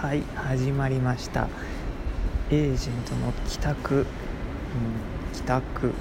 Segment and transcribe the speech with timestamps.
[0.00, 1.48] はい始まりました。
[2.50, 4.04] エージェントの帰宅、うん、
[5.32, 5.92] 帰宅。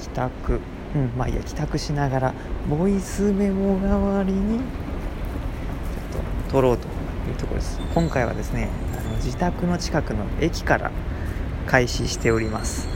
[0.00, 0.60] 帰宅。
[0.96, 2.34] うんまあいいや帰宅しながら
[2.68, 4.66] ボイスメモ代わりにちょっ
[6.48, 7.78] と撮ろうというところです。
[7.94, 8.68] 今回はですね
[8.98, 10.90] あの自宅の近くの駅から
[11.68, 12.88] 開始しております。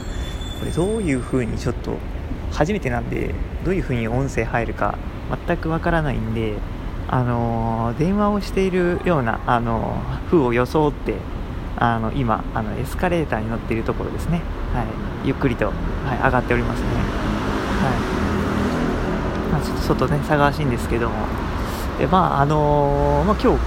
[0.59, 1.95] これどういう風にちょっと
[2.51, 3.33] 初めてなんで
[3.63, 4.97] どういう風に音声入るか
[5.47, 6.55] 全くわからないんで
[7.11, 9.97] あの電話をしているような、あの
[10.29, 11.15] 風を装って
[11.77, 14.41] あの今あのエスカレーターに乗っているところですね、
[14.73, 16.93] はい、ゆっくりと、はい、上がっておりますね、は
[19.49, 19.53] い。
[19.53, 21.15] まあ、ちょっと外ね探しいんですけども。
[21.97, 23.59] でまああのまあ、今日、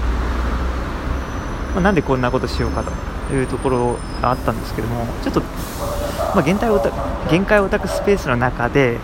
[1.75, 2.83] まあ、なんでこんなことしようか
[3.29, 6.91] というところがあったんですけどもちょっと、まあ、限界オタ
[7.31, 8.99] 限界オタクスペースの中で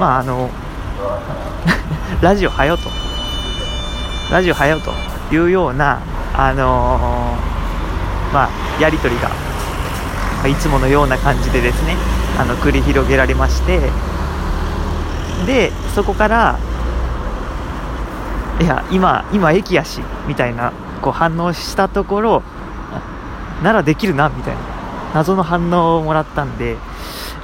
[0.00, 0.48] まああの
[2.22, 3.07] ラジオはよと。
[4.30, 4.92] ラジオはよと
[5.34, 6.02] いうような、
[6.34, 9.30] あのー、まあ、やり取りが、
[10.46, 11.96] いつものような感じでですね、
[12.38, 13.80] あの繰り広げられまして、
[15.46, 16.58] で、そこから、
[18.60, 22.42] いや、今、今駅やし、みたいな、こう反応したところ、
[23.62, 24.60] ならできるな、みたいな、
[25.14, 26.76] 謎の反応をもらったんで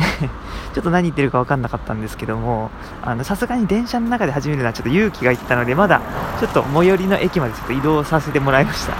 [0.75, 2.71] ちょっと何言ってるか分かんなかったんですけども、
[3.03, 6.03] あのさすがに電車の中で始めるのはちょっと勇気がいったので、まだ
[6.39, 8.93] ちょっと最寄りの駅までちょっと移動させてもらいました。
[8.93, 8.99] は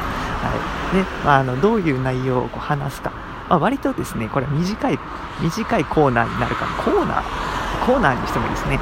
[0.93, 3.13] いねまあ、あのどういう内容をこう話すか、
[3.49, 4.99] まあ、割とですね、これ短い、
[5.41, 8.79] 短いコーナーになるかコーナー、コーナーにしてもいいですね。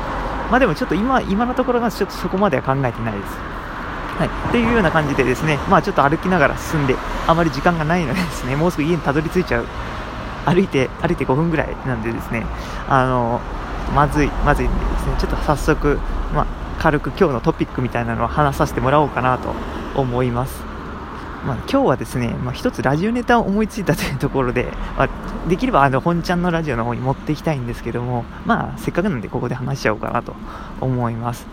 [0.50, 3.52] まあでもちょっと今、今のところはちょっとそこまでは考えてないです。
[4.18, 6.94] はい、っていうような感じでですね、まあちょっと歩きながら進んで、
[7.26, 9.66] あまり時間がないのでですね、もうすぐ家にたどり着いちゃう
[10.44, 12.44] 歩いて、歩いて5分ぐらいなんでですね、
[12.88, 13.40] あの、
[13.94, 15.98] まずい、まずいんでですね、ちょっと早速、
[16.34, 16.46] まあ、
[16.82, 19.54] 軽く今日のトピックみたいなのを話させてもらおうかなと
[19.94, 20.64] 思います。
[21.46, 24.64] まあ、今日はですね、まあ、一つラジオネタを思いついたというところで、
[24.98, 30.34] まあ、できればあの本ちゃんのラジオの方に持っていきたいんですけども、まあ、せっかくなんでここで話しちゃおうかなと
[30.80, 31.46] 思います。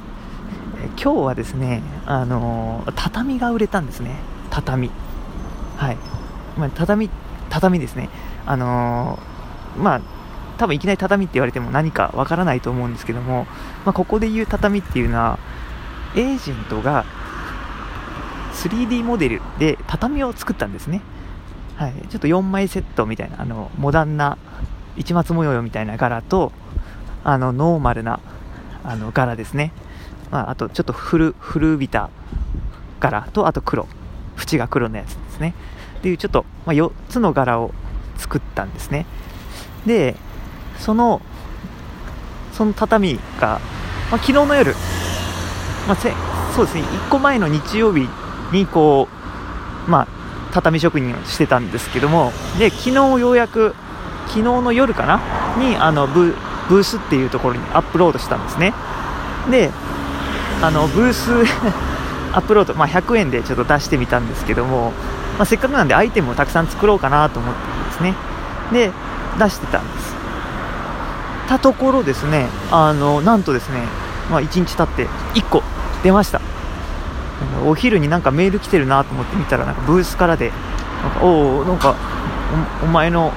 [0.82, 4.16] え今日はですね、あのー、畳が売れたんですね。
[4.50, 4.90] 畳。
[5.78, 5.98] はい。
[6.58, 7.08] まあ、畳、
[7.52, 8.10] 畳ですね。
[8.48, 10.02] あのー、まあ、
[10.60, 13.48] 多分いきなり畳って言われても何かわからないと思うんですけども、
[13.86, 15.40] まあ、ここで言う畳っていうのは、
[16.16, 17.06] エージェントが
[18.54, 21.02] 3D モデルで畳を作ったんですね。
[21.78, 24.38] はい、ちょっと4枚セットみたいな、あの、モダンな
[24.98, 26.52] 市松模様みたいな柄と、
[27.24, 28.20] あの、ノーマルな、
[28.84, 29.72] あの、柄ですね。
[30.30, 32.10] まあ、あと、ちょっと古、古びた
[33.00, 33.88] 柄と、あと黒。
[34.38, 35.54] 縁が黒のやつですね。
[36.00, 37.74] っていう、ちょっと、まあ、4つの柄を
[38.20, 39.06] 作ったんですね
[39.86, 40.16] で
[40.80, 41.22] その
[42.54, 43.60] その畳が、
[44.12, 44.74] まあ、昨日の夜、
[45.88, 46.12] まあ、せ
[46.56, 48.10] そうですね1個前の日曜日
[48.52, 49.08] にこ
[49.88, 50.08] うまあ
[50.52, 53.76] 畳職人をしてたんですけどもで昨日ようやく
[54.28, 55.22] 昨日の夜かな
[55.58, 56.36] にあのブ
[56.70, 58.74] ブースっていうところにアップロードしたんですね。
[59.50, 59.72] で
[60.62, 61.32] あのブース
[62.32, 64.94] アップロード、まあ、100円でちょっと出してみたんですけども、
[65.38, 67.60] まあ、せっかくなんでアイテムをたくさん作ろうかなと思って
[67.90, 68.14] ですね。
[68.72, 68.92] で
[69.40, 70.09] 出してたんです。
[71.50, 73.80] たところですねあのなんとですね、
[74.30, 75.64] まあ、1日経って1個
[76.04, 76.40] 出ました。
[77.66, 80.52] お昼になんかメール来てるなと思って見たらなんかブースからで
[81.02, 81.96] なんかおおなんか
[82.84, 83.32] お前の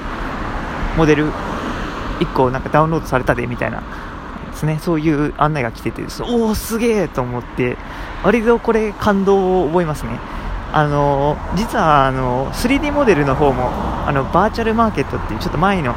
[0.97, 1.31] モデル
[2.19, 3.81] 1個なんかダウンロードされたでみたいな
[4.51, 4.77] ですね。
[4.79, 7.77] そういう案内が来てておおすげえと思って
[8.23, 10.19] 割とこれ感動を覚えますね。
[10.71, 13.69] あの実はあの 3D モデルの方も
[14.07, 15.95] あのバーチャルマーケットっていうちょっと前の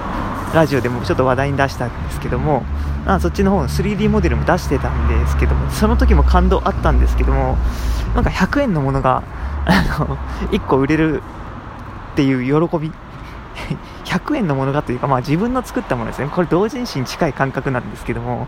[0.56, 2.62] ラジオでもちょっと話題に出したんですけども
[3.04, 7.58] あそっちの方の 3D モデルも出してたんですけどもその時も感動あったんですけども
[8.14, 9.22] なんか100円のものが
[9.66, 10.16] あの
[10.48, 11.22] 1個売れる
[12.12, 12.90] っていう喜び
[14.06, 16.28] 100円のものがというか、まあ、自分の作ったものですね。
[16.28, 18.46] これ同人誌に近い感覚なんですけども、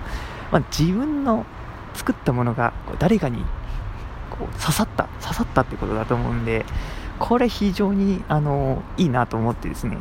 [0.51, 1.45] まあ、自分の
[1.93, 3.45] 作ったものが誰かに
[4.31, 6.65] こう刺さった刺さったってことだと思うんで
[7.19, 9.99] これ非常にあのいいなと思ってですね。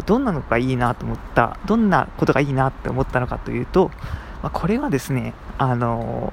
[0.00, 3.90] どんなのがいいなと思ったどんなことがいいなって思ったのかというと、
[4.42, 6.32] まあ、これはですねあの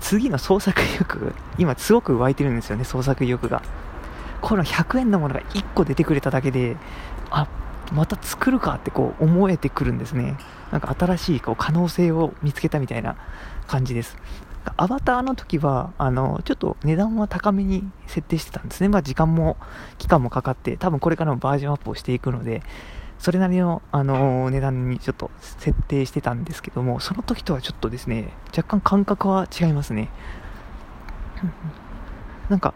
[0.00, 3.62] 次の創作意欲今すごく湧いてるんですよね創作意欲が。
[4.40, 6.76] この100円のものが1個出てくれただけで
[7.30, 7.48] あ
[7.92, 10.36] また作るかってこう思えてくるんですね。
[10.70, 13.16] なんか新しいこう可能性を見つけたみたいな
[13.66, 14.18] 感じです。
[14.76, 18.88] アバターの時は、あの、ちょっと値段は高めに設定してたんですね。
[18.88, 19.56] まあ時間も、
[19.98, 22.62] 期間もかかって、多分これからもバージョンアップをしていくので、
[23.18, 30.10] それなりの、あの、値段にちょっと設定してたんですけども、その時とはちょっとですね、若干感覚は違いますね。
[32.48, 32.74] なんか、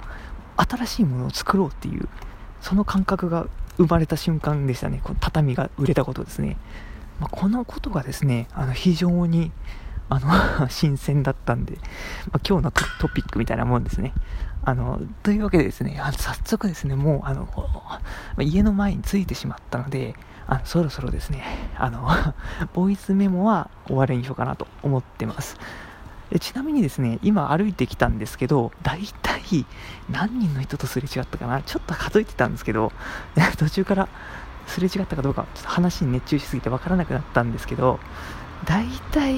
[0.58, 2.08] 新しいものを作ろうっていう
[2.60, 3.46] その感覚が
[3.76, 6.56] 生まれた瞬間でしたねこの畳が売れたことですね、
[7.20, 9.52] まあ、このことがですねあの非常に
[10.08, 11.78] あの 新鮮だったんで、
[12.32, 14.12] まあ、今日のトピックみたいなもんですね。
[14.64, 17.48] あのというわけでですね早速ですねもうあの
[18.38, 20.14] 家の前に着いてしまったので
[20.46, 21.42] あのそろそろですね
[21.78, 22.08] あの
[22.74, 25.56] ボイスメモは終わりにしようかなと思ってます。
[26.40, 29.64] ちなみにですね、今歩いてきたんですけど、大体
[30.10, 31.62] 何人の人とすれ違ったかな？
[31.62, 32.92] ちょっと数えてたんですけど、
[33.56, 34.08] 途中から
[34.66, 37.98] すれ違ったかどうか、ちょっと話に熱中しすぎて分からなくなったんですけど、
[38.64, 39.34] 大体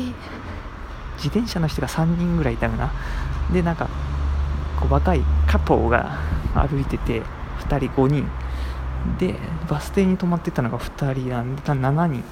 [1.16, 2.92] 自転車の人が3人ぐらいいたかな。
[3.52, 3.88] で、なんか、
[4.78, 6.18] こう若いカップルが
[6.54, 7.22] 歩いてて、
[7.60, 8.26] 2人5人。
[9.18, 9.34] で、
[9.68, 12.24] バス停に止まってたのが2人なんで、7人。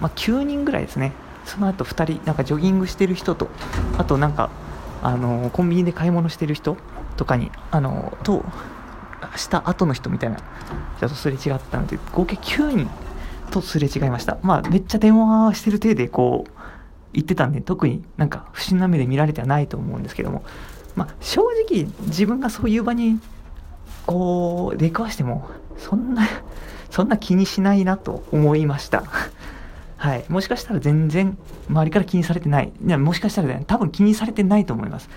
[0.00, 1.12] まあ、9人ぐらいですね。
[1.48, 3.48] その後2人なんかジョギングしてる人と
[3.96, 4.50] あとなんか
[5.02, 6.76] あのコンビニで買い物してる人
[7.16, 8.44] とかにあのと
[9.34, 10.38] した後の人みたいな
[10.98, 12.90] 人とすれ違ったので合計9人
[13.50, 14.38] とすれ違いました。
[14.42, 16.50] まあめっちゃ電話してる体でこう
[17.12, 20.44] 言ってたんで特になんか不審な目で見られてはないと思うんですけども。
[20.96, 23.20] まあ正直自分がそういう場に
[24.06, 26.26] こう出くわしてもそんな
[26.90, 29.04] そんな気にしないなと思いました。
[29.96, 31.36] はい、もしかしたら全然
[31.68, 32.72] 周りから気にされてない。
[32.84, 35.08] いやもしかしたら、ね、多分気にされてないと思います。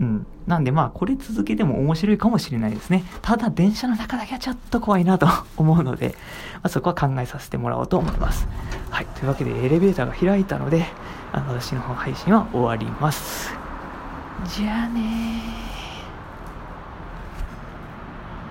[0.00, 0.26] うん。
[0.46, 3.04] なんでまあ、これ続けても面白いかもしれないですね。
[3.22, 5.26] ただ、電車の中だけはちょっと怖いなと
[5.56, 6.14] 思うので、
[6.54, 8.46] まあ、そこは考えさせてもらおうと思います。
[8.90, 9.06] はい。
[9.06, 10.86] というわけで、エレベーターが開いたので、
[11.32, 13.54] あの私の方配信は終わります。
[14.44, 15.83] じゃあね。